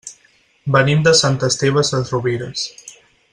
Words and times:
Venim 0.75 1.03
de 1.07 1.13
Sant 1.19 1.37
Esteve 1.49 1.85
Sesrovires. 1.91 2.65